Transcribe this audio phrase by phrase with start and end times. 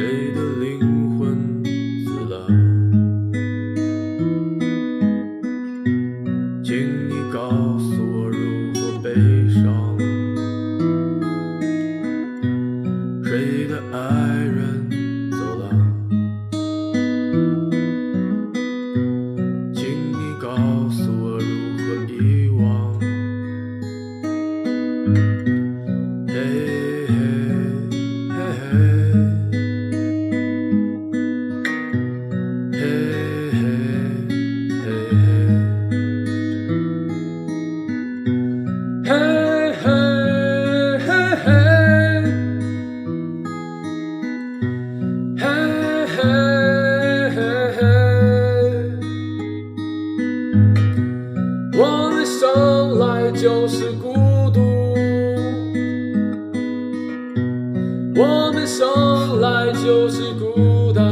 [0.00, 1.62] 谁的灵魂
[2.06, 2.46] 死了
[6.64, 6.72] 请
[7.06, 9.12] 你告诉我如何悲
[9.52, 9.98] 伤
[13.22, 13.98] 谁的爱
[14.42, 14.90] 人
[15.32, 15.68] 走了。
[19.74, 20.48] 请你告
[20.88, 22.98] 诉我如何遗忘。
[52.40, 54.14] 生来就是孤
[54.50, 54.60] 独
[58.16, 61.04] 我们生来就是孤单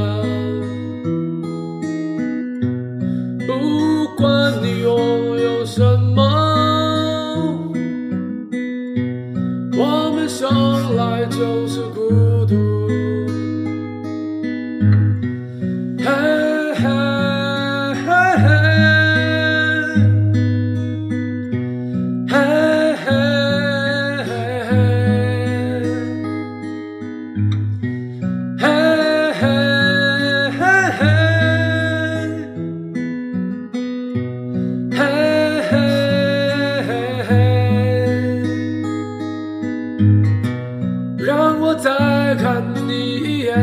[3.47, 5.83] 不管你拥有什
[6.17, 6.23] 么
[9.77, 13.18] 我们生来就是孤独。
[43.49, 43.57] 天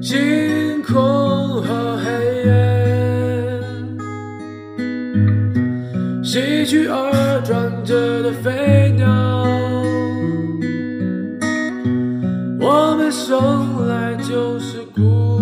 [0.00, 0.94] 星空
[1.62, 2.04] 和黑
[2.44, 2.52] 夜
[6.22, 9.04] 喜曲而转着的飞鸟
[12.60, 15.35] 我们生来就是孤